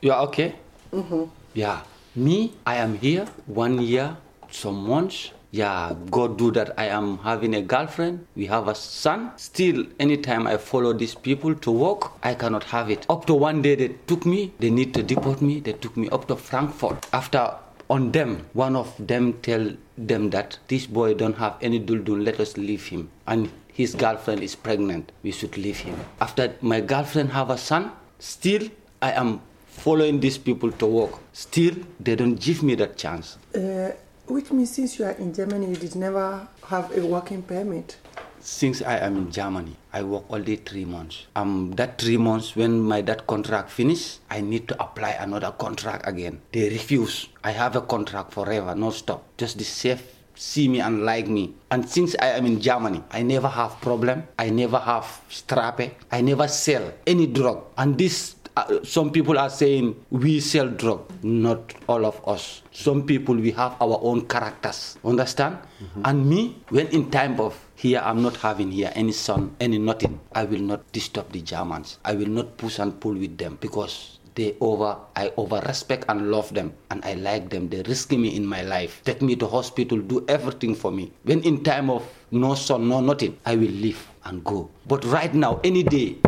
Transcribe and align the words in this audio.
You 0.00 0.12
are 0.12 0.22
okay? 0.28 0.54
Mm-hmm. 0.92 1.24
Yeah. 1.54 1.82
Me, 2.14 2.54
I 2.64 2.76
am 2.76 2.94
here 2.98 3.26
one 3.46 3.80
year, 3.80 4.16
some 4.50 4.86
months. 4.86 5.32
Yeah, 5.50 5.94
God 6.10 6.36
do 6.36 6.50
that. 6.52 6.78
I 6.78 6.86
am 6.86 7.18
having 7.18 7.54
a 7.54 7.62
girlfriend. 7.62 8.26
We 8.36 8.46
have 8.46 8.68
a 8.68 8.74
son. 8.74 9.32
Still, 9.36 9.86
anytime 9.98 10.46
I 10.46 10.56
follow 10.56 10.92
these 10.92 11.14
people 11.14 11.54
to 11.54 11.70
work, 11.70 12.12
I 12.22 12.34
cannot 12.34 12.64
have 12.64 12.90
it. 12.90 13.06
Up 13.08 13.24
to 13.26 13.34
one 13.34 13.62
day, 13.62 13.74
they 13.74 13.88
took 14.06 14.26
me. 14.26 14.52
They 14.58 14.70
need 14.70 14.92
to 14.94 15.02
deport 15.02 15.40
me. 15.40 15.60
They 15.60 15.72
took 15.72 15.96
me 15.96 16.08
up 16.10 16.28
to 16.28 16.36
Frankfurt. 16.36 17.06
After 17.12 17.54
on 17.88 18.12
them, 18.12 18.44
one 18.52 18.76
of 18.76 18.94
them 18.98 19.32
tell 19.40 19.72
them 19.96 20.30
that 20.30 20.58
this 20.68 20.86
boy 20.86 21.14
don't 21.14 21.38
have 21.38 21.56
any 21.62 21.80
Duldung. 21.80 22.24
Let 22.24 22.38
us 22.40 22.56
leave 22.56 22.86
him. 22.86 23.10
And 23.26 23.50
his 23.72 23.94
girlfriend 23.94 24.42
is 24.42 24.54
pregnant. 24.54 25.12
We 25.22 25.32
should 25.32 25.56
leave 25.56 25.78
him. 25.78 25.98
After 26.20 26.54
my 26.60 26.80
girlfriend 26.82 27.30
have 27.30 27.48
a 27.48 27.56
son, 27.56 27.90
still 28.18 28.68
I 29.00 29.12
am 29.12 29.40
following 29.88 30.20
these 30.20 30.36
people 30.36 30.70
to 30.70 30.84
work. 30.84 31.12
Still, 31.32 31.74
they 31.98 32.14
don't 32.14 32.34
give 32.38 32.62
me 32.62 32.74
that 32.74 32.98
chance. 32.98 33.38
Uh, 33.56 33.88
which 34.26 34.52
means 34.52 34.68
since 34.70 34.98
you 34.98 35.06
are 35.06 35.16
in 35.16 35.32
Germany, 35.32 35.70
you 35.70 35.76
did 35.76 35.96
never 35.96 36.46
have 36.66 36.92
a 36.92 37.00
working 37.06 37.40
permit. 37.40 37.96
Since 38.38 38.82
I 38.82 38.98
am 38.98 39.16
in 39.16 39.32
Germany, 39.32 39.74
I 39.94 40.02
work 40.02 40.24
only 40.28 40.56
three 40.56 40.84
months. 40.84 41.24
Um, 41.34 41.72
that 41.76 41.96
three 41.96 42.18
months, 42.18 42.54
when 42.54 42.82
my 42.82 43.00
that 43.00 43.26
contract 43.26 43.70
finish, 43.70 44.18
I 44.28 44.42
need 44.42 44.68
to 44.68 44.76
apply 44.76 45.16
another 45.24 45.52
contract 45.52 46.06
again. 46.06 46.42
They 46.52 46.68
refuse. 46.68 47.28
I 47.42 47.52
have 47.52 47.74
a 47.74 47.80
contract 47.80 48.34
forever, 48.34 48.74
no 48.74 48.90
stop. 48.90 49.24
Just 49.38 49.56
the 49.56 49.64
safe 49.64 50.04
see 50.38 50.68
me 50.68 50.80
and 50.80 51.04
like 51.04 51.26
me. 51.26 51.52
And 51.70 51.88
since 51.88 52.14
I 52.22 52.38
am 52.38 52.46
in 52.46 52.60
Germany, 52.60 53.02
I 53.10 53.22
never 53.22 53.48
have 53.48 53.80
problem. 53.80 54.22
I 54.38 54.50
never 54.50 54.78
have 54.78 55.20
strape. 55.28 55.98
I 56.10 56.20
never 56.22 56.46
sell 56.48 56.92
any 57.06 57.26
drug. 57.26 57.64
And 57.76 57.98
this 57.98 58.36
uh, 58.66 58.82
some 58.82 59.10
people 59.12 59.38
are 59.38 59.50
saying 59.50 59.94
we 60.10 60.40
sell 60.40 60.66
drug 60.68 61.06
not 61.22 61.74
all 61.88 62.06
of 62.06 62.18
us. 62.26 62.62
Some 62.72 63.06
people 63.06 63.34
we 63.36 63.50
have 63.52 63.76
our 63.80 63.98
own 64.02 64.26
characters. 64.26 64.96
Understand? 65.04 65.58
Mm-hmm. 65.78 66.02
and 66.10 66.18
me 66.26 66.56
when 66.74 66.88
in 66.90 67.06
time 67.10 67.38
of 67.38 67.54
here 67.78 68.02
i'm 68.02 68.18
not 68.20 68.34
having 68.42 68.66
here 68.66 68.90
any 68.98 69.12
son 69.14 69.54
any 69.62 69.78
nothing 69.78 70.18
i 70.34 70.42
will 70.42 70.58
not 70.58 70.82
disturb 70.90 71.30
the 71.30 71.38
germans. 71.40 71.98
I 72.04 72.14
will 72.18 72.26
not 72.26 72.56
push 72.58 72.80
and 72.82 72.98
pull 72.98 73.14
with 73.14 73.38
them 73.38 73.58
because 73.62 74.18
they 74.34 74.56
over 74.60 74.98
i 75.14 75.30
over 75.38 75.62
respect 75.66 76.04
and 76.10 76.30
love 76.34 76.50
them 76.54 76.74
and 76.90 77.04
i 77.04 77.14
like 77.14 77.50
them. 77.50 77.68
They 77.70 77.82
risk 77.86 78.10
me 78.10 78.34
in 78.34 78.42
my 78.46 78.62
life. 78.62 79.02
Take 79.04 79.22
me 79.22 79.36
to 79.36 79.46
hospital 79.46 79.98
do 80.02 80.24
everything 80.26 80.74
for 80.74 80.90
me. 80.90 81.12
When 81.22 81.42
in 81.46 81.62
time 81.62 81.90
of 81.90 82.02
no 82.34 82.54
son 82.58 82.88
no 82.90 82.98
nothing 83.00 83.38
i 83.46 83.54
will 83.54 83.70
leave 83.70 84.02
and 84.26 84.42
go. 84.42 84.70
But 84.90 85.04
right 85.06 85.32
now 85.32 85.60
any 85.62 85.82
day 85.86 86.18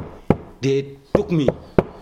they 0.62 0.94
took 1.14 1.30
me 1.32 1.48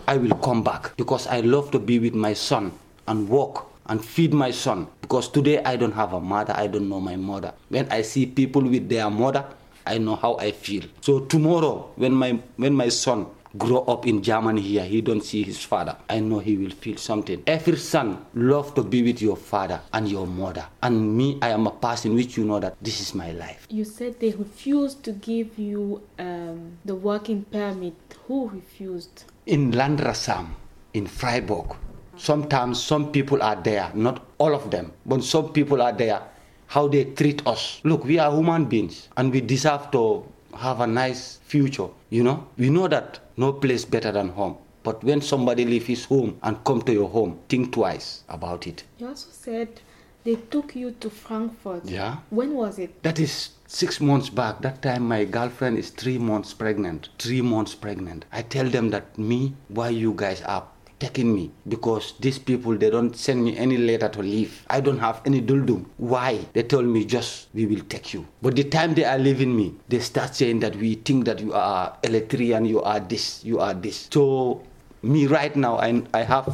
I 0.09 0.17
will 0.17 0.33
come 0.41 0.63
back 0.63 0.97
because 0.97 1.27
I 1.27 1.41
love 1.41 1.69
to 1.69 1.77
be 1.77 1.99
with 1.99 2.15
my 2.15 2.33
son 2.33 2.71
and 3.07 3.29
walk 3.29 3.71
and 3.85 4.03
feed 4.03 4.33
my 4.33 4.49
son 4.49 4.87
because 5.01 5.29
today 5.29 5.63
I 5.63 5.75
don't 5.75 5.91
have 5.91 6.13
a 6.13 6.19
mother, 6.19 6.51
I 6.57 6.65
don't 6.65 6.89
know 6.89 6.99
my 6.99 7.15
mother. 7.15 7.53
When 7.69 7.87
I 7.91 8.01
see 8.01 8.25
people 8.25 8.63
with 8.63 8.89
their 8.89 9.07
mother, 9.11 9.45
I 9.85 9.99
know 9.99 10.15
how 10.15 10.35
I 10.37 10.49
feel. 10.51 10.85
So 11.01 11.19
tomorrow 11.25 11.91
when 11.95 12.13
my 12.13 12.39
when 12.57 12.73
my 12.73 12.89
son 12.89 13.27
grow 13.55 13.81
up 13.81 14.07
in 14.07 14.23
Germany 14.23 14.61
here, 14.61 14.83
he 14.83 15.01
don't 15.01 15.21
see 15.23 15.43
his 15.43 15.63
father. 15.63 15.95
I 16.09 16.19
know 16.21 16.39
he 16.39 16.57
will 16.57 16.71
feel 16.71 16.97
something. 16.97 17.43
Every 17.45 17.77
son 17.77 18.25
love 18.33 18.73
to 18.75 18.83
be 18.83 19.03
with 19.03 19.21
your 19.21 19.37
father 19.37 19.79
and 19.93 20.09
your 20.09 20.25
mother. 20.25 20.65
And 20.81 21.15
me, 21.15 21.37
I 21.39 21.49
am 21.49 21.67
a 21.67 21.71
person 21.71 22.15
which 22.15 22.35
you 22.35 22.45
know 22.45 22.59
that 22.59 22.75
this 22.81 22.99
is 22.99 23.13
my 23.13 23.31
life. 23.33 23.67
You 23.69 23.85
said 23.85 24.19
they 24.19 24.31
refused 24.31 25.03
to 25.03 25.11
give 25.11 25.59
you 25.59 26.01
um, 26.17 26.77
the 26.83 26.95
working 26.95 27.43
permit. 27.43 27.93
Who 28.27 28.49
refused? 28.49 29.25
In 29.49 29.71
Landratsamt, 29.71 30.45
in 30.93 31.07
Freiburg, 31.07 31.75
sometimes 32.17 32.83
some 32.83 33.11
people 33.11 33.41
are 33.41 33.55
there, 33.55 33.89
not 33.95 34.23
all 34.37 34.53
of 34.53 34.69
them, 34.69 34.91
but 35.07 35.23
some 35.23 35.51
people 35.51 35.81
are 35.81 35.91
there. 35.91 36.21
How 36.67 36.87
they 36.87 37.05
treat 37.05 37.41
us. 37.47 37.81
Look, 37.83 38.05
we 38.05 38.19
are 38.19 38.31
human 38.31 38.65
beings 38.65 39.09
and 39.17 39.33
we 39.33 39.41
deserve 39.41 39.89
to 39.89 40.23
have 40.55 40.81
a 40.81 40.85
nice 40.85 41.39
future. 41.45 41.87
You 42.11 42.25
know, 42.25 42.47
we 42.59 42.69
know 42.69 42.87
that 42.89 43.21
no 43.37 43.53
place 43.53 43.85
better 43.85 44.11
than 44.11 44.29
home. 44.29 44.55
But 44.83 45.03
when 45.03 45.19
somebody 45.19 45.65
leave 45.65 45.87
his 45.87 46.05
home 46.05 46.37
and 46.43 46.63
come 46.63 46.83
to 46.83 46.93
your 46.93 47.09
home, 47.09 47.39
think 47.49 47.73
twice 47.73 48.23
about 48.29 48.67
it. 48.67 48.83
You 48.99 49.07
also 49.07 49.29
said 49.31 49.81
they 50.23 50.35
took 50.35 50.75
you 50.75 50.91
to 50.99 51.09
Frankfurt. 51.09 51.85
Yeah. 51.85 52.17
When 52.29 52.53
was 52.53 52.79
it? 52.79 53.01
That 53.03 53.19
is 53.19 53.49
six 53.67 54.01
months 54.01 54.29
back. 54.29 54.61
That 54.61 54.81
time 54.81 55.07
my 55.07 55.25
girlfriend 55.25 55.77
is 55.77 55.89
three 55.91 56.17
months 56.17 56.53
pregnant. 56.53 57.09
Three 57.17 57.41
months 57.41 57.75
pregnant. 57.75 58.25
I 58.31 58.41
tell 58.41 58.69
them 58.69 58.89
that 58.89 59.17
me, 59.17 59.55
why 59.69 59.89
you 59.89 60.13
guys 60.13 60.41
are 60.41 60.67
taking 60.99 61.33
me 61.33 61.49
because 61.67 62.13
these 62.19 62.37
people 62.37 62.75
they 62.77 62.89
don't 62.89 63.15
send 63.15 63.43
me 63.43 63.57
any 63.57 63.77
letter 63.77 64.09
to 64.09 64.19
leave. 64.21 64.65
I 64.69 64.81
don't 64.81 64.99
have 64.99 65.21
any 65.25 65.41
Duldung. 65.41 65.85
Why? 65.97 66.45
They 66.53 66.63
told 66.63 66.85
me 66.85 67.05
just 67.05 67.47
we 67.53 67.65
will 67.65 67.83
take 67.87 68.13
you. 68.13 68.27
But 68.41 68.55
the 68.55 68.65
time 68.65 68.93
they 68.93 69.05
are 69.05 69.17
leaving 69.17 69.55
me, 69.55 69.75
they 69.87 69.99
start 69.99 70.35
saying 70.35 70.59
that 70.59 70.75
we 70.75 70.95
think 70.95 71.25
that 71.25 71.39
you 71.39 71.53
are 71.53 71.97
electrician, 72.03 72.65
you 72.65 72.81
are 72.81 72.99
this, 72.99 73.43
you 73.43 73.59
are 73.59 73.73
this. 73.73 74.09
So 74.11 74.61
me 75.01 75.27
right 75.27 75.55
now 75.55 75.77
I 75.79 76.03
I 76.13 76.23
have 76.23 76.51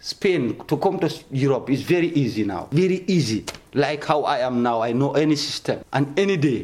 Spain 0.00 0.56
to 0.66 0.78
come 0.78 0.98
to 0.98 1.12
Europe 1.30 1.68
is 1.68 1.82
very 1.82 2.08
easy 2.08 2.44
now. 2.44 2.68
Very 2.72 3.04
easy. 3.06 3.44
Like 3.74 4.02
how 4.04 4.22
I 4.24 4.38
am 4.38 4.62
now, 4.62 4.80
I 4.80 4.92
know 4.92 5.12
any 5.12 5.36
system. 5.36 5.84
And 5.92 6.18
any 6.18 6.38
day, 6.38 6.62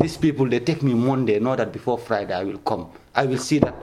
these 0.00 0.16
people 0.16 0.48
they 0.48 0.60
take 0.60 0.82
me 0.82 0.94
Monday, 0.94 1.38
know 1.38 1.54
that 1.54 1.70
before 1.70 1.98
Friday 1.98 2.32
I 2.34 2.44
will 2.44 2.58
come. 2.58 2.90
I 3.14 3.26
will 3.26 3.38
see 3.38 3.58
that 3.58 3.74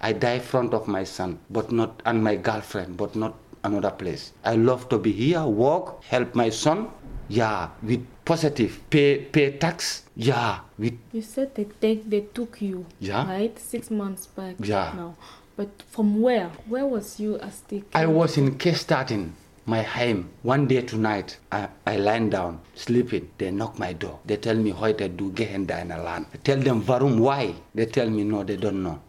I 0.00 0.12
die 0.12 0.34
in 0.34 0.40
front 0.40 0.72
of 0.72 0.88
my 0.88 1.04
son, 1.04 1.38
but 1.50 1.70
not 1.70 2.00
and 2.06 2.24
my 2.24 2.36
girlfriend, 2.36 2.96
but 2.96 3.14
not 3.14 3.34
another 3.62 3.90
place. 3.90 4.32
I 4.44 4.56
love 4.56 4.88
to 4.88 4.98
be 4.98 5.12
here, 5.12 5.44
work, 5.44 6.02
help 6.04 6.34
my 6.34 6.48
son. 6.48 6.88
Yeah, 7.28 7.70
with 7.82 8.06
positive, 8.24 8.80
pay 8.90 9.16
pay 9.18 9.56
tax. 9.56 10.04
Yeah, 10.16 10.60
with. 10.78 10.98
You 11.12 11.22
said 11.22 11.54
they 11.54 11.64
take 11.64 12.08
they 12.08 12.20
took 12.20 12.60
you. 12.60 12.84
Yeah. 13.00 13.26
Right, 13.26 13.58
six 13.58 13.90
months 13.90 14.26
back. 14.26 14.56
Yeah. 14.60 14.92
Now, 14.96 15.16
but 15.56 15.68
from 15.90 16.20
where? 16.20 16.48
Where 16.68 16.86
was 16.86 17.20
you 17.20 17.38
as 17.38 17.60
the? 17.68 17.82
I 17.94 18.06
was 18.06 18.36
in 18.36 18.58
Kestaten, 18.58 19.30
my 19.66 19.82
home. 19.82 20.30
One 20.42 20.66
day 20.66 20.82
tonight, 20.82 21.38
I, 21.52 21.68
I 21.86 21.96
lie 21.96 22.18
down, 22.28 22.60
sleeping. 22.74 23.30
They 23.38 23.50
knock 23.50 23.78
my 23.78 23.92
door. 23.92 24.18
They 24.26 24.36
tell 24.36 24.56
me, 24.56 24.70
heute 24.72 25.08
du 25.16 25.30
gehen 25.32 25.66
deine 25.66 25.96
Land. 26.02 26.26
I 26.34 26.38
tell 26.38 26.58
them, 26.58 26.84
warum, 26.86 27.18
why? 27.18 27.54
They 27.74 27.86
tell 27.86 28.10
me, 28.10 28.24
no, 28.24 28.42
they 28.42 28.56
don't 28.56 28.82
know. 28.82 29.00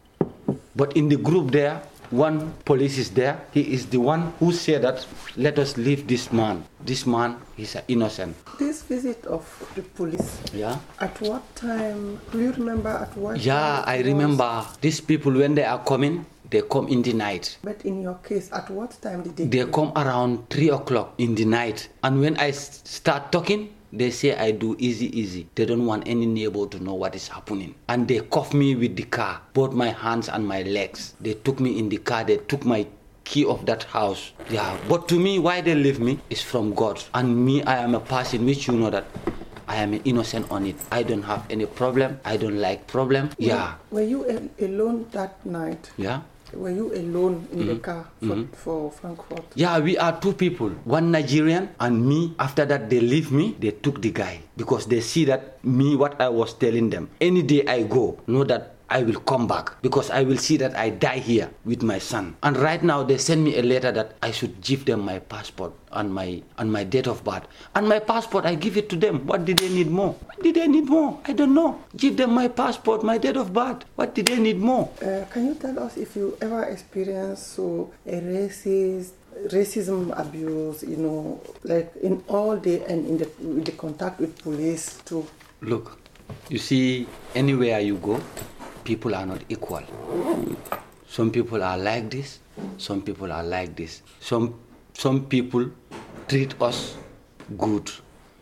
But 0.76 0.96
in 0.96 1.10
the 1.10 1.18
group 1.18 1.52
there, 1.52 1.82
one 2.12 2.54
police 2.66 2.98
is 3.00 3.10
there. 3.12 3.42
He 3.52 3.74
is 3.74 3.88
the 3.88 3.98
one 3.98 4.32
who 4.40 4.52
said 4.52 4.84
that 4.84 5.06
let 5.38 5.58
us 5.58 5.76
leave 5.78 6.08
this 6.08 6.32
man. 6.32 6.64
This 6.86 7.06
man 7.08 7.38
is 7.58 7.76
innocent. 7.88 8.36
This 8.60 8.84
visit 8.84 9.26
of 9.26 9.44
the 9.76 9.82
police. 9.82 10.40
Yeah. 10.54 10.78
At 11.00 11.20
what 11.22 11.42
time? 11.56 12.20
Do 12.32 12.40
you 12.42 12.52
remember 12.52 12.90
at 12.90 13.18
what? 13.18 13.40
Yeah, 13.40 13.82
time 13.82 13.84
I 13.88 13.98
was? 13.98 14.06
remember 14.06 14.66
these 14.82 15.02
people 15.02 15.32
when 15.34 15.56
they 15.56 15.64
are 15.64 15.80
coming. 15.84 16.26
They 16.50 16.62
come 16.62 16.88
in 16.88 17.02
the 17.02 17.14
night. 17.14 17.58
But 17.64 17.84
in 17.86 18.02
your 18.02 18.16
case, 18.16 18.50
at 18.52 18.70
what 18.70 18.96
time 19.02 19.24
did 19.24 19.36
they? 19.38 19.46
They 19.46 19.72
come 19.72 19.92
around 19.96 20.50
three 20.50 20.70
o'clock 20.70 21.14
in 21.18 21.36
the 21.36 21.46
night. 21.46 21.90
And 22.04 22.20
when 22.22 22.38
I 22.38 22.52
start 22.52 23.32
talking, 23.32 23.74
they 23.94 24.12
say 24.12 24.36
I 24.36 24.52
do 24.52 24.76
easy, 24.78 25.08
easy. 25.18 25.48
They 25.56 25.66
don't 25.66 25.86
want 25.86 26.08
any 26.08 26.26
neighbor 26.26 26.68
to 26.68 26.84
know 26.84 26.94
what 26.96 27.16
is 27.16 27.28
happening. 27.28 27.76
And 27.88 28.08
they 28.08 28.20
cuff 28.20 28.54
me 28.54 28.76
with 28.76 28.96
the 28.96 29.04
car, 29.04 29.42
both 29.54 29.74
my 29.74 29.90
hands 29.90 30.28
and 30.30 30.46
my 30.46 30.64
legs. 30.64 31.14
They 31.22 31.34
took 31.34 31.60
me 31.60 31.80
in 31.80 31.90
the 31.90 31.98
car. 31.98 32.24
They 32.24 32.38
took 32.38 32.66
my 32.66 32.86
key 33.24 33.46
of 33.46 33.66
that 33.66 33.84
house. 33.84 34.34
Yeah, 34.50 34.78
but 34.90 35.08
to 35.08 35.20
me, 35.20 35.40
why 35.40 35.62
they 35.62 35.74
leave 35.76 36.00
me 36.00 36.20
is 36.30 36.42
from 36.42 36.74
God. 36.76 37.02
And 37.14 37.46
me, 37.46 37.64
I 37.64 37.78
am 37.78 37.96
a 37.96 38.00
person 38.00 38.46
which 38.46 38.68
you 38.68 38.74
know 38.76 38.90
that 38.92 39.06
I 39.68 39.78
am 39.78 40.00
innocent 40.06 40.52
on 40.52 40.66
it. 40.68 40.76
I 40.92 41.02
don't 41.02 41.24
have 41.24 41.44
any 41.50 41.66
problem. 41.66 42.20
I 42.24 42.38
don't 42.38 42.60
like 42.60 42.86
problem. 42.86 43.32
Yeah, 43.40 43.76
Were 43.90 44.04
you 44.04 44.52
alone 44.60 45.08
that 45.12 45.44
night? 45.46 45.90
yeah. 45.98 46.22
Were 46.54 46.70
you 46.72 46.94
alone 46.94 47.48
in 47.52 47.66
Mm-hmm. 47.66 47.68
the 47.68 47.76
car 47.82 48.06
for, 48.22 48.38
for 48.54 48.92
Frankfurt? 48.92 49.44
Yeah, 49.56 49.80
we 49.80 49.98
are 49.98 50.14
two 50.22 50.34
people. 50.34 50.70
One 50.86 51.12
Nigerian 51.12 51.70
and 51.80 52.06
me. 52.06 52.36
After 52.38 52.66
that, 52.66 52.90
they 52.90 53.00
leave 53.02 53.32
me. 53.32 53.56
They 53.60 53.72
took 53.72 54.02
the 54.02 54.12
guy 54.12 54.42
because 54.56 54.86
they 54.86 55.02
see 55.02 55.26
that 55.26 55.64
me, 55.66 55.96
what 55.96 56.22
I 56.22 56.30
was 56.30 56.54
telling 56.54 56.90
them. 56.92 57.10
Any 57.20 57.42
day 57.42 57.66
I 57.66 57.84
go, 57.84 58.20
know 58.28 58.44
that 58.46 58.75
I 58.90 59.04
will 59.04 59.20
come 59.22 59.48
back 59.48 59.82
because 59.82 60.10
I 60.12 60.24
will 60.24 60.38
see 60.38 60.58
that 60.58 60.76
I 60.78 60.90
die 60.90 61.18
here 61.20 61.50
with 61.66 61.82
my 61.82 61.98
son. 61.98 62.36
And 62.44 62.58
right 62.58 62.82
now, 62.84 63.04
they 63.04 63.18
send 63.18 63.44
me 63.44 63.58
a 63.58 63.64
letter 63.64 63.92
that 63.92 64.16
I 64.22 64.32
should 64.32 64.62
give 64.62 64.86
them 64.86 65.02
my 65.02 65.20
passport 65.20 65.74
and 65.92 66.14
my 66.14 66.44
and 66.58 66.72
my 66.72 66.84
date 66.84 67.08
of 67.08 67.24
birth. 67.24 67.48
And 67.74 67.88
my 67.90 68.00
passport, 68.00 68.46
I 68.46 68.56
give 68.56 68.78
it 68.78 68.90
to 68.90 68.96
them. 68.96 69.26
What 69.26 69.46
did 69.46 69.58
they 69.60 69.70
need 69.70 69.90
more? 69.90 70.14
What 70.14 70.42
did 70.44 70.56
they 70.56 70.68
need 70.68 70.86
more? 70.86 71.20
I 71.26 71.34
don't 71.34 71.54
know. 71.54 71.82
Give 71.98 72.16
them 72.18 72.32
my 72.34 72.48
passport, 72.48 73.04
my 73.04 73.18
date 73.18 73.38
of 73.38 73.54
birth. 73.54 73.86
What 73.96 74.14
did 74.14 74.28
they 74.28 74.38
need 74.38 74.58
more? 74.60 74.90
Uh, 75.02 75.26
can 75.32 75.48
you 75.48 75.56
tell 75.56 75.80
us 75.80 75.98
if 75.98 76.16
you 76.16 76.38
ever 76.42 76.64
experienced 76.66 77.54
so 77.54 77.92
a 78.06 78.22
racist 78.22 79.12
racism 79.52 80.16
abuse 80.18 80.82
you 80.82 80.96
know 80.96 81.42
like 81.68 81.92
in 82.02 82.24
all 82.30 82.56
day 82.56 82.80
and 82.88 83.06
in 83.06 83.18
the, 83.18 83.28
in 83.42 83.64
the 83.66 83.72
contact 83.74 84.18
with 84.18 84.32
police 84.40 84.96
too 85.04 85.28
Look, 85.62 85.98
you 86.50 86.58
see, 86.60 87.08
anywhere 87.34 87.80
you 87.80 87.96
go, 87.98 88.22
people 88.86 89.16
are 89.16 89.26
not 89.26 89.42
equal. 89.50 89.84
Some 91.10 91.32
people 91.32 91.64
are 91.64 91.78
like 91.78 92.10
this. 92.10 92.40
Some 92.78 93.02
people 93.02 93.34
are 93.34 93.44
like 93.44 93.76
this. 93.76 94.02
Some 94.22 94.54
some 94.94 95.26
people 95.26 95.66
treat 96.30 96.56
us 96.62 96.96
good. 97.58 97.90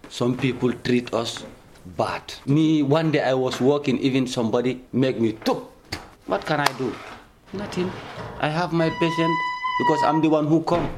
Some 0.09 0.37
people 0.37 0.73
treat 0.83 1.13
us 1.13 1.43
bad. 1.97 2.21
Me 2.45 2.83
one 2.83 3.11
day 3.11 3.23
I 3.23 3.33
was 3.33 3.59
walking, 3.59 3.97
even 3.99 4.27
somebody 4.27 4.83
make 4.91 5.19
me 5.19 5.33
took. 5.47 5.71
What 6.27 6.45
can 6.45 6.59
I 6.59 6.69
do? 6.77 6.93
Nothing. 7.53 7.91
I 8.39 8.49
have 8.49 8.71
my 8.73 8.89
patient 8.99 9.33
because 9.79 10.03
I'm 10.03 10.21
the 10.21 10.29
one 10.29 10.45
who 10.47 10.61
come. 10.61 10.89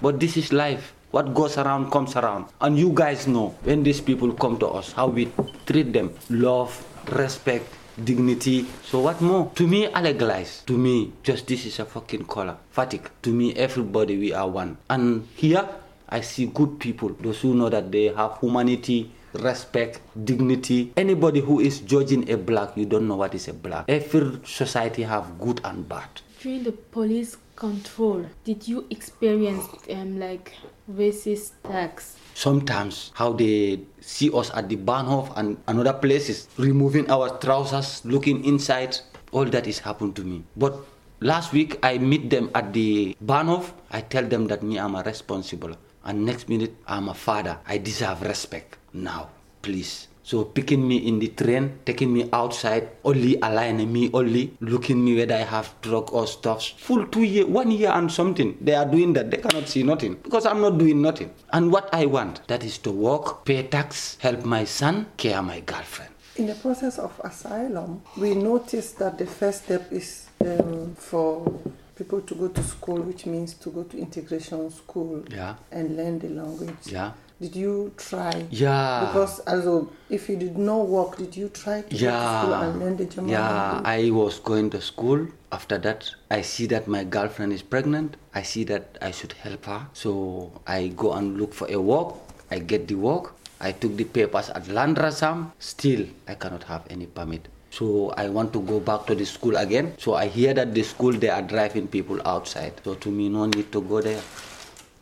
But 0.00 0.20
this 0.20 0.36
is 0.36 0.52
life. 0.52 0.94
What 1.10 1.34
goes 1.34 1.56
around 1.56 1.90
comes 1.90 2.16
around. 2.16 2.46
And 2.60 2.78
you 2.78 2.90
guys 2.92 3.26
know 3.26 3.54
when 3.64 3.82
these 3.82 4.00
people 4.00 4.32
come 4.32 4.58
to 4.58 4.68
us, 4.68 4.92
how 4.92 5.06
we 5.08 5.30
treat 5.64 5.92
them. 5.92 6.12
Love, 6.28 6.72
respect, 7.12 7.64
dignity. 8.02 8.66
So 8.84 9.00
what 9.00 9.20
more? 9.20 9.50
To 9.54 9.66
me, 9.66 9.88
legalize. 9.88 10.62
To 10.66 10.76
me, 10.76 11.12
justice 11.22 11.66
is 11.66 11.78
a 11.78 11.84
fucking 11.84 12.24
color. 12.24 12.56
Fatigue. 12.70 13.10
To 13.22 13.32
me, 13.32 13.54
everybody, 13.54 14.16
we 14.18 14.32
are 14.32 14.48
one. 14.48 14.76
And 14.90 15.26
here, 15.36 15.68
I 16.08 16.20
see 16.20 16.46
good 16.46 16.78
people. 16.78 17.10
Those 17.20 17.40
who 17.40 17.54
know 17.54 17.68
that 17.68 17.90
they 17.90 18.06
have 18.14 18.38
humanity, 18.40 19.10
respect, 19.34 20.00
dignity. 20.24 20.92
Anybody 20.96 21.40
who 21.40 21.60
is 21.60 21.80
judging 21.80 22.30
a 22.30 22.36
black, 22.36 22.76
you 22.76 22.86
don't 22.86 23.08
know 23.08 23.16
what 23.16 23.34
is 23.34 23.48
a 23.48 23.52
black. 23.52 23.86
Every 23.88 24.40
society 24.44 25.02
have 25.02 25.38
good 25.38 25.60
and 25.64 25.88
bad. 25.88 26.08
During 26.40 26.64
the 26.64 26.72
police 26.72 27.36
control, 27.56 28.26
did 28.44 28.68
you 28.68 28.86
experience 28.90 29.64
um, 29.90 30.20
like 30.20 30.52
racist 30.90 31.52
attacks? 31.64 32.16
Sometimes 32.34 33.12
how 33.14 33.32
they 33.32 33.80
see 34.00 34.30
us 34.30 34.50
at 34.54 34.68
the 34.68 34.76
Bahnhof 34.76 35.32
and, 35.36 35.56
and 35.66 35.80
other 35.80 35.92
places, 35.94 36.48
removing 36.58 37.10
our 37.10 37.38
trousers, 37.38 38.04
looking 38.04 38.44
inside, 38.44 38.96
all 39.32 39.44
that 39.46 39.66
is 39.66 39.78
happened 39.78 40.14
to 40.16 40.22
me. 40.22 40.44
But 40.56 40.76
last 41.20 41.52
week 41.52 41.78
I 41.82 41.98
meet 41.98 42.30
them 42.30 42.50
at 42.54 42.72
the 42.72 43.16
Bahnhof. 43.24 43.72
I 43.90 44.00
tell 44.02 44.24
them 44.24 44.46
that 44.48 44.62
me 44.62 44.78
I'm 44.78 44.94
a 44.94 45.02
responsible. 45.02 45.74
And 46.04 46.24
next 46.24 46.48
minute 46.48 46.76
I'm 46.86 47.08
a 47.08 47.14
father. 47.14 47.58
I 47.66 47.78
deserve 47.78 48.22
respect. 48.22 48.76
Now, 48.92 49.30
please. 49.62 50.08
So 50.26 50.42
picking 50.44 50.82
me 50.88 50.96
in 51.06 51.20
the 51.20 51.28
train, 51.28 51.78
taking 51.86 52.12
me 52.12 52.28
outside, 52.32 52.88
only 53.04 53.38
aligning 53.40 53.92
me, 53.92 54.10
only 54.12 54.56
looking 54.58 55.04
me 55.04 55.14
whether 55.16 55.36
I 55.36 55.46
have 55.46 55.72
drug 55.82 56.12
or 56.12 56.26
stuff. 56.26 56.66
Full 56.78 57.06
two 57.06 57.22
year, 57.22 57.46
one 57.46 57.70
year 57.70 57.90
and 57.94 58.10
something. 58.10 58.58
They 58.60 58.74
are 58.74 58.84
doing 58.84 59.12
that. 59.12 59.30
They 59.30 59.36
cannot 59.36 59.68
see 59.68 59.84
nothing 59.84 60.14
because 60.24 60.44
I'm 60.44 60.60
not 60.60 60.78
doing 60.78 61.00
nothing. 61.00 61.30
And 61.52 61.70
what 61.70 61.88
I 61.94 62.06
want, 62.06 62.42
that 62.48 62.64
is 62.64 62.76
to 62.78 62.90
work, 62.90 63.44
pay 63.44 63.62
tax, 63.68 64.18
help 64.20 64.44
my 64.44 64.64
son, 64.64 65.06
care 65.16 65.40
my 65.42 65.60
girlfriend. 65.60 66.10
In 66.34 66.48
the 66.48 66.56
process 66.56 66.98
of 66.98 67.12
asylum, 67.22 68.02
we 68.16 68.34
noticed 68.34 68.98
that 68.98 69.18
the 69.18 69.26
first 69.26 69.62
step 69.66 69.92
is 69.92 70.28
um, 70.40 70.96
for 70.96 71.60
people 71.94 72.20
to 72.22 72.34
go 72.34 72.48
to 72.48 72.62
school, 72.64 73.00
which 73.00 73.26
means 73.26 73.54
to 73.54 73.70
go 73.70 73.84
to 73.84 73.96
integration 73.96 74.70
school 74.72 75.22
Yeah. 75.30 75.54
and 75.70 75.96
learn 75.96 76.18
the 76.18 76.28
language. 76.30 76.74
Yeah. 76.86 77.12
Did 77.38 77.54
you 77.54 77.92
try? 77.98 78.46
Yeah. 78.50 79.04
Because 79.12 79.40
also, 79.40 79.92
if 80.08 80.26
you 80.30 80.36
did 80.36 80.56
not 80.56 80.88
work, 80.88 81.18
did 81.18 81.36
you 81.36 81.50
try 81.50 81.82
to 81.82 81.88
go 81.88 81.92
to 81.92 81.96
school 81.98 82.08
Yeah. 82.08 82.64
and 82.64 82.80
learn 82.80 82.96
the 82.96 83.04
German 83.04 83.28
Yeah, 83.30 83.50
language? 83.52 83.84
I 83.84 84.10
was 84.10 84.38
going 84.40 84.70
to 84.70 84.80
school. 84.80 85.28
After 85.52 85.76
that, 85.84 86.08
I 86.30 86.40
see 86.40 86.64
that 86.72 86.88
my 86.88 87.04
girlfriend 87.04 87.52
is 87.52 87.60
pregnant. 87.60 88.16
I 88.34 88.40
see 88.42 88.64
that 88.72 88.96
I 89.02 89.10
should 89.10 89.32
help 89.44 89.66
her. 89.66 89.84
So 89.92 90.50
I 90.66 90.88
go 90.96 91.12
and 91.12 91.36
look 91.36 91.52
for 91.52 91.68
a 91.70 91.76
work. 91.76 92.14
I 92.50 92.58
get 92.58 92.88
the 92.88 92.94
work. 92.96 93.34
I 93.60 93.72
took 93.72 93.96
the 94.00 94.04
papers 94.04 94.48
at 94.48 94.64
Landratsamt. 94.72 95.52
Still, 95.58 96.06
I 96.26 96.36
cannot 96.40 96.64
have 96.64 96.84
any 96.88 97.04
permit. 97.04 97.48
So 97.70 98.14
I 98.16 98.30
want 98.30 98.54
to 98.54 98.60
go 98.64 98.80
back 98.80 99.04
to 99.08 99.14
the 99.14 99.26
school 99.26 99.56
again. 99.60 99.92
So 99.98 100.14
I 100.14 100.28
hear 100.28 100.54
that 100.54 100.72
the 100.72 100.82
school 100.82 101.12
they 101.12 101.28
are 101.28 101.42
driving 101.42 101.86
people 101.86 102.16
outside. 102.24 102.72
So 102.82 102.94
to 102.94 103.10
me, 103.10 103.28
no 103.28 103.44
need 103.44 103.70
to 103.72 103.82
go 103.82 104.00
there 104.00 104.22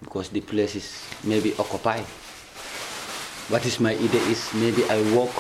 because 0.03 0.31
the 0.31 0.41
place 0.41 0.75
is 0.75 0.91
maybe 1.23 1.55
occupied. 1.63 2.03
What 3.49 3.67
is 3.67 3.79
my 3.79 3.93
idea 3.93 4.23
is 4.33 4.55
maybe 4.55 4.89
I 4.89 5.03
walk 5.15 5.31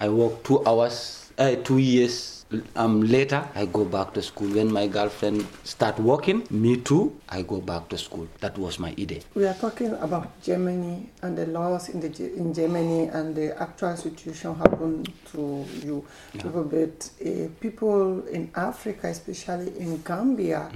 I 0.00 0.08
work 0.08 0.42
two 0.42 0.64
hours, 0.66 1.30
uh, 1.38 1.54
two 1.62 1.78
years 1.78 2.40
um, 2.74 3.02
later, 3.02 3.46
I 3.54 3.66
go 3.66 3.84
back 3.84 4.12
to 4.14 4.22
school. 4.22 4.48
When 4.48 4.72
my 4.72 4.86
girlfriend 4.88 5.46
start 5.62 6.00
working, 6.00 6.46
me 6.50 6.78
too, 6.78 7.14
I 7.28 7.42
go 7.42 7.60
back 7.60 7.88
to 7.90 7.98
school. 7.98 8.26
That 8.40 8.58
was 8.58 8.78
my 8.78 8.88
idea. 8.90 9.20
We 9.34 9.46
are 9.46 9.54
talking 9.54 9.92
about 9.92 10.42
Germany 10.42 11.10
and 11.22 11.36
the 11.38 11.46
laws 11.46 11.90
in 11.90 12.00
the 12.00 12.08
in 12.36 12.52
Germany 12.54 13.08
and 13.08 13.36
the 13.36 13.60
actual 13.60 13.96
situation 13.96 14.54
happened 14.56 15.12
to 15.32 15.64
you. 15.84 16.04
But 16.42 17.10
uh, 17.24 17.48
people 17.60 18.26
in 18.26 18.50
Africa, 18.56 19.08
especially 19.08 19.78
in 19.78 20.02
Gambia, 20.02 20.70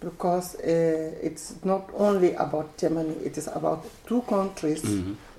because 0.00 0.56
uh, 0.56 1.14
it's 1.22 1.54
not 1.64 1.90
only 1.94 2.34
about 2.34 2.76
Germany, 2.78 3.14
it 3.24 3.38
is 3.38 3.46
about 3.46 3.84
two 4.08 4.22
countries 4.22 4.82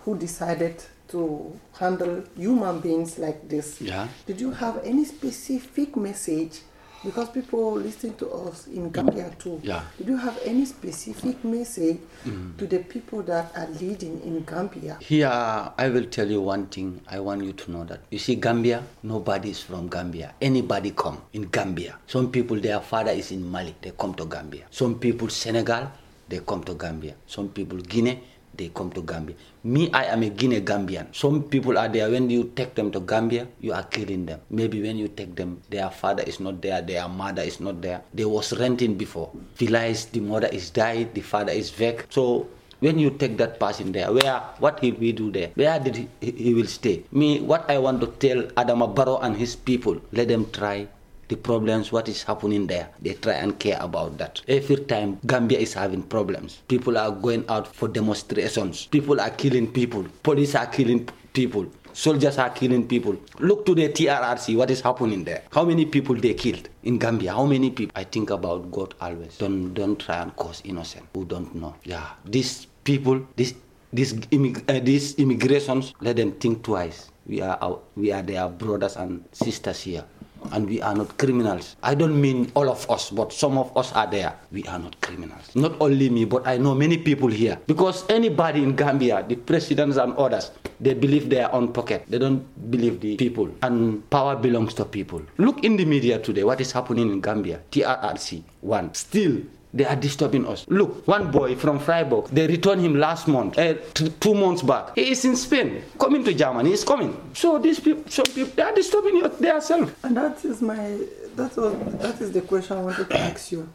who 0.05 0.17
decided 0.17 0.83
to 1.09 1.59
handle 1.79 2.23
human 2.35 2.79
beings 2.79 3.17
like 3.19 3.47
this. 3.47 3.79
Yeah. 3.81 4.07
Did 4.25 4.41
you 4.41 4.51
have 4.51 4.81
any 4.83 5.05
specific 5.05 5.95
message? 5.95 6.61
Because 7.03 7.29
people 7.29 7.73
listen 7.73 8.15
to 8.15 8.31
us 8.31 8.67
in 8.67 8.89
Gambia 8.89 9.29
too. 9.37 9.59
Yeah. 9.61 9.83
Did 9.97 10.07
you 10.07 10.15
have 10.17 10.39
any 10.45 10.63
specific 10.65 11.43
message 11.43 11.99
mm. 12.25 12.57
to 12.57 12.65
the 12.65 12.79
people 12.79 13.21
that 13.23 13.51
are 13.57 13.67
leading 13.81 14.21
in 14.23 14.43
Gambia? 14.45 14.97
Here, 15.01 15.27
I 15.27 15.89
will 15.89 16.05
tell 16.05 16.29
you 16.31 16.39
one 16.41 16.67
thing. 16.67 17.01
I 17.09 17.19
want 17.19 17.43
you 17.43 17.51
to 17.51 17.71
know 17.71 17.83
that. 17.83 17.99
You 18.09 18.19
see, 18.19 18.35
Gambia, 18.35 18.83
nobody 19.03 19.49
is 19.49 19.61
from 19.61 19.89
Gambia. 19.89 20.33
Anybody 20.41 20.91
come 20.91 21.21
in 21.33 21.49
Gambia. 21.49 21.97
Some 22.07 22.31
people, 22.31 22.57
their 22.61 22.79
father 22.79 23.11
is 23.11 23.31
in 23.31 23.45
Mali. 23.51 23.75
They 23.81 23.91
come 23.91 24.13
to 24.15 24.25
Gambia. 24.25 24.63
Some 24.71 24.97
people, 24.97 25.27
Senegal, 25.27 25.91
they 26.29 26.39
come 26.39 26.63
to 26.63 26.73
Gambia. 26.73 27.15
Some 27.27 27.49
people, 27.49 27.79
Guinea, 27.79 28.23
they 28.55 28.69
come 28.69 28.91
to 28.91 29.01
Gambia. 29.01 29.35
Me, 29.63 29.89
I 29.91 30.05
am 30.05 30.23
a 30.23 30.29
Guinea 30.29 30.61
Gambian. 30.61 31.13
Some 31.15 31.43
people 31.43 31.77
are 31.77 31.87
there. 31.87 32.09
When 32.09 32.29
you 32.29 32.51
take 32.55 32.75
them 32.75 32.91
to 32.91 32.99
Gambia, 32.99 33.47
you 33.61 33.73
are 33.73 33.83
killing 33.83 34.25
them. 34.25 34.41
Maybe 34.49 34.81
when 34.81 34.97
you 34.97 35.07
take 35.07 35.35
them, 35.35 35.61
their 35.69 35.89
father 35.89 36.23
is 36.23 36.39
not 36.39 36.61
there, 36.61 36.81
their 36.81 37.07
mother 37.07 37.41
is 37.41 37.59
not 37.59 37.81
there. 37.81 38.01
They 38.13 38.25
was 38.25 38.53
renting 38.59 38.95
before. 38.95 39.31
Realize 39.59 40.05
the 40.05 40.19
mother 40.19 40.47
is 40.47 40.69
died, 40.69 41.13
the 41.13 41.21
father 41.21 41.51
is 41.51 41.71
back. 41.71 42.07
So 42.09 42.47
when 42.79 42.99
you 42.99 43.09
take 43.11 43.37
that 43.37 43.59
person 43.59 43.91
there, 43.91 44.11
where 44.11 44.41
what 44.59 44.79
he 44.81 44.91
will 44.91 44.99
we 44.99 45.11
do 45.13 45.31
there? 45.31 45.51
Where 45.55 45.79
did 45.79 45.95
he, 45.95 46.31
he 46.31 46.53
will 46.53 46.67
stay? 46.67 47.03
Me, 47.11 47.39
what 47.39 47.69
I 47.69 47.77
want 47.79 48.01
to 48.01 48.07
tell 48.19 48.43
Adama 48.59 48.93
Barrow 48.93 49.19
and 49.19 49.35
his 49.37 49.55
people, 49.55 50.01
let 50.11 50.27
them 50.27 50.51
try 50.51 50.87
the 51.27 51.35
problems, 51.35 51.91
what 51.91 52.07
is 52.07 52.23
happening 52.23 52.67
there. 52.67 52.89
They 53.01 53.13
try 53.13 53.33
and 53.33 53.57
care 53.57 53.77
about 53.79 54.17
that. 54.17 54.41
Every 54.47 54.77
time 54.77 55.19
Gambia 55.25 55.59
is 55.59 55.73
having 55.73 56.03
problems, 56.03 56.61
people 56.67 56.97
are 56.97 57.11
going 57.11 57.45
out 57.49 57.67
for 57.67 57.87
demonstrations. 57.87 58.87
People 58.87 59.19
are 59.21 59.29
killing 59.29 59.71
people. 59.71 60.05
Police 60.23 60.55
are 60.55 60.67
killing 60.67 61.07
people. 61.33 61.65
Soldiers 61.93 62.39
are 62.39 62.49
killing 62.49 62.87
people. 62.87 63.15
Look 63.39 63.65
to 63.67 63.75
the 63.75 63.87
TRRC, 63.89 64.57
what 64.57 64.71
is 64.71 64.81
happening 64.81 65.23
there? 65.23 65.43
How 65.51 65.63
many 65.63 65.85
people 65.85 66.15
they 66.15 66.33
killed 66.33 66.67
in 66.83 66.97
Gambia? 66.97 67.33
How 67.33 67.45
many 67.45 67.69
people? 67.69 67.91
I 67.95 68.03
think 68.03 68.31
about 68.31 68.71
God 68.71 68.95
always. 68.99 69.37
Don't 69.37 69.73
don't 69.75 69.99
try 69.99 70.17
and 70.23 70.35
cause 70.35 70.61
innocent 70.65 71.05
who 71.13 71.25
don't 71.25 71.53
know. 71.53 71.75
Yeah, 71.83 72.09
these 72.25 72.65
people, 72.83 73.21
this 73.35 73.53
these 73.93 74.13
immig- 74.33 74.65
uh, 74.67 74.79
these 74.83 75.13
immigrations, 75.21 75.93
let 76.01 76.15
them 76.17 76.31
think 76.33 76.63
twice. 76.63 77.11
We 77.27 77.41
are 77.41 77.57
our, 77.61 77.79
we 77.95 78.11
are 78.11 78.23
their 78.23 78.49
brothers 78.49 78.97
and 78.97 79.23
sisters 79.31 79.81
here 79.81 80.03
and 80.51 80.67
we 80.67 80.81
are 80.81 80.93
not 80.95 81.17
criminals. 81.17 81.75
I 81.83 81.95
don't 81.95 82.19
mean 82.19 82.51
all 82.55 82.69
of 82.69 82.89
us, 82.89 83.09
but 83.09 83.31
some 83.31 83.57
of 83.57 83.75
us 83.77 83.91
are 83.93 84.07
there. 84.07 84.33
We 84.51 84.63
are 84.65 84.79
not 84.79 84.99
criminals. 85.01 85.55
Not 85.55 85.73
only 85.79 86.09
me, 86.09 86.25
but 86.25 86.45
I 86.47 86.57
know 86.57 86.75
many 86.75 86.97
people 86.97 87.29
here. 87.29 87.59
Because 87.67 88.03
anybody 88.09 88.63
in 88.63 88.75
Gambia, 88.75 89.23
the 89.27 89.35
presidents 89.35 89.97
and 89.97 90.13
others, 90.17 90.51
they 90.79 90.93
believe 90.93 91.29
their 91.29 91.53
own 91.53 91.71
pocket. 91.71 92.05
They 92.07 92.17
don't 92.19 92.43
believe 92.71 92.99
the 92.99 93.15
people. 93.17 93.49
And 93.61 94.07
power 94.09 94.35
belongs 94.35 94.73
to 94.75 94.85
people. 94.85 95.21
Look 95.37 95.63
in 95.63 95.77
the 95.77 95.85
media 95.85 96.19
today, 96.19 96.43
what 96.43 96.59
is 96.61 96.71
happening 96.71 97.11
in 97.11 97.21
Gambia? 97.21 97.61
TRRC, 97.71 98.43
one. 98.61 98.93
Still, 98.93 99.41
they 99.73 99.85
are 99.85 99.95
disturbing 99.95 100.45
us. 100.47 100.65
Look, 100.67 101.07
one 101.07 101.31
boy 101.31 101.55
from 101.55 101.79
Freiburg, 101.79 102.25
they 102.27 102.45
returned 102.47 102.81
him 102.81 102.95
last 102.95 103.27
month, 103.27 103.57
uh, 103.57 103.73
t- 103.93 104.09
two 104.19 104.33
months 104.35 104.61
back. 104.61 104.95
He 104.95 105.11
is 105.11 105.25
in 105.25 105.35
Spain, 105.35 105.81
coming 105.99 106.23
to 106.25 106.33
Germany. 106.33 106.69
He's 106.69 106.83
coming. 106.83 107.15
So 107.33 107.57
these 107.57 107.79
people, 107.79 108.03
some 108.09 108.25
people, 108.25 108.53
they 108.55 108.61
are 108.63 108.75
disturbing 108.75 109.15
you- 109.17 109.27
themselves. 109.29 109.91
And 110.03 110.15
that 110.17 110.43
is 110.45 110.61
my 110.61 110.97
that 111.35 111.57
was 111.57 111.73
that 111.99 112.21
is 112.21 112.31
the 112.31 112.41
question 112.41 112.77
I 112.77 112.83
wanted 112.83 113.09
to 113.09 113.19
ask 113.19 113.51
you. 113.51 113.67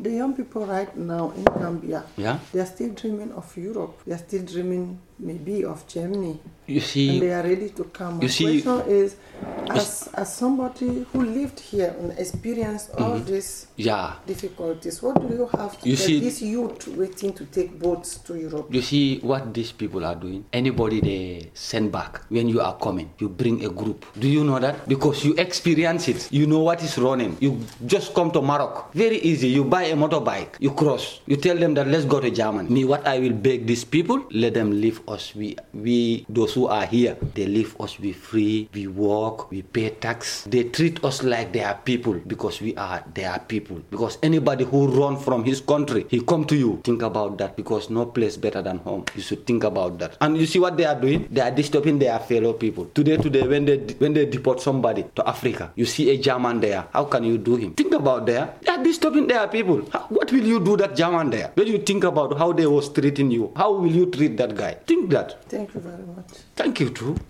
The 0.00 0.10
young 0.10 0.34
people 0.34 0.64
right 0.64 0.96
now 0.96 1.32
in 1.36 1.44
Gambia, 1.44 2.04
Yeah. 2.16 2.38
they 2.52 2.60
are 2.60 2.66
still 2.66 2.88
dreaming 2.94 3.32
of 3.32 3.54
Europe. 3.56 3.98
They 4.06 4.14
are 4.14 4.18
still 4.18 4.42
dreaming 4.44 4.98
maybe 5.22 5.64
of 5.64 5.86
Germany. 5.86 6.40
You 6.66 6.80
see, 6.80 7.08
and 7.10 7.22
they 7.22 7.32
are 7.32 7.42
ready 7.42 7.70
to 7.70 7.84
come. 7.84 8.16
My 8.16 8.22
you 8.22 8.28
see- 8.28 8.62
question 8.62 8.90
is, 8.90 9.16
as, 9.70 10.08
as 10.14 10.32
somebody 10.34 11.06
who 11.12 11.24
lived 11.24 11.58
here 11.58 11.94
and 11.98 12.12
experienced 12.18 12.90
all 12.98 13.18
mm-hmm. 13.18 13.32
these 13.32 13.66
yeah. 13.76 14.14
difficulties, 14.26 15.02
what 15.02 15.18
do 15.20 15.34
you 15.34 15.46
have 15.58 15.78
to 15.80 15.88
You 15.88 15.96
see- 15.96 16.20
this 16.20 16.40
youth 16.40 16.86
waiting 16.88 17.32
to 17.34 17.44
take 17.46 17.78
boats 17.78 18.18
to 18.26 18.38
Europe? 18.38 18.68
You 18.70 18.82
see 18.82 19.18
what 19.20 19.52
these 19.52 19.72
people 19.72 20.04
are 20.04 20.14
doing? 20.14 20.44
Anybody 20.52 21.00
they 21.00 21.50
send 21.54 21.90
back 21.90 22.22
when 22.28 22.48
you 22.48 22.60
are 22.60 22.76
coming, 22.78 23.10
you 23.18 23.28
bring 23.28 23.64
a 23.64 23.68
group. 23.68 24.06
Do 24.18 24.28
you 24.28 24.44
know 24.44 24.58
that? 24.58 24.88
Because 24.88 25.24
you 25.24 25.34
experience 25.34 26.08
it. 26.08 26.30
You 26.32 26.46
know 26.46 26.60
what 26.60 26.82
is 26.82 26.96
running. 26.98 27.36
You 27.40 27.60
just 27.86 28.14
come 28.14 28.30
to 28.32 28.40
Morocco. 28.40 28.86
Very 28.94 29.18
easy. 29.18 29.48
You 29.48 29.64
buy 29.64 29.84
a 29.84 29.96
motorbike. 29.96 30.56
You 30.60 30.70
cross. 30.70 31.20
You 31.26 31.36
tell 31.36 31.56
them 31.56 31.74
that 31.74 31.88
let's 31.88 32.04
go 32.04 32.20
to 32.20 32.30
Germany. 32.30 32.70
Me, 32.70 32.84
what 32.84 33.06
I 33.06 33.18
will 33.18 33.32
beg 33.34 33.66
these 33.66 33.84
people, 33.84 34.22
let 34.30 34.54
them 34.54 34.70
leave 34.80 35.00
us. 35.12 35.34
We, 35.34 35.56
we, 35.74 36.24
those 36.28 36.54
who 36.54 36.66
are 36.66 36.86
here, 36.86 37.16
they 37.34 37.46
leave 37.46 37.78
us. 37.80 37.98
We 38.00 38.12
free. 38.12 38.68
We 38.72 38.86
work. 38.88 39.50
We 39.50 39.62
pay 39.62 39.90
tax. 39.90 40.44
They 40.48 40.64
treat 40.64 41.04
us 41.04 41.22
like 41.22 41.52
they 41.52 41.62
are 41.62 41.74
people 41.76 42.14
because 42.26 42.60
we 42.60 42.74
are 42.76 43.04
their 43.14 43.38
people. 43.46 43.80
Because 43.90 44.18
anybody 44.22 44.64
who 44.64 44.88
run 44.88 45.16
from 45.18 45.44
his 45.44 45.60
country, 45.60 46.06
he 46.08 46.20
come 46.22 46.44
to 46.46 46.56
you. 46.56 46.80
Think 46.84 47.02
about 47.02 47.38
that 47.38 47.56
because 47.56 47.90
no 47.90 48.06
place 48.06 48.36
better 48.36 48.62
than 48.62 48.78
home. 48.78 49.04
You 49.14 49.22
should 49.22 49.46
think 49.46 49.64
about 49.64 49.98
that. 49.98 50.16
And 50.20 50.36
you 50.36 50.46
see 50.46 50.58
what 50.58 50.76
they 50.76 50.84
are 50.84 50.98
doing? 50.98 51.28
They 51.30 51.40
are 51.42 51.50
disturbing 51.50 51.98
their 51.98 52.18
fellow 52.18 52.54
people. 52.54 52.86
Today, 52.94 53.16
today, 53.18 53.46
when 53.46 53.64
they 53.66 53.78
when 53.98 54.14
they 54.14 54.24
deport 54.26 54.60
somebody 54.60 55.04
to 55.16 55.28
Africa, 55.28 55.70
you 55.76 55.84
see 55.84 56.10
a 56.10 56.16
German 56.16 56.60
there. 56.60 56.86
How 56.92 57.04
can 57.04 57.24
you 57.24 57.36
do 57.38 57.56
him? 57.56 57.74
Think 57.74 57.92
about 57.94 58.26
there. 58.26 58.54
They 58.62 58.72
are 58.72 58.82
disturbing 58.82 59.26
their 59.26 59.46
people. 59.48 59.78
What 60.08 60.32
will 60.32 60.44
you 60.44 60.60
do 60.60 60.76
that 60.78 60.96
German 60.96 61.30
there? 61.30 61.50
When 61.54 61.66
you 61.66 61.78
think 61.78 62.04
about 62.04 62.38
how 62.38 62.52
they 62.52 62.66
was 62.66 62.88
treating 62.88 63.30
you, 63.30 63.52
how 63.56 63.72
will 63.72 63.90
you 63.90 64.06
treat 64.06 64.36
that 64.38 64.54
guy? 64.56 64.74
Think 64.86 65.01
that. 65.10 65.44
Thank 65.48 65.74
you 65.74 65.80
very 65.80 66.04
much. 66.04 66.30
Thank 66.56 66.80
you 66.80 66.90
too. 66.90 67.16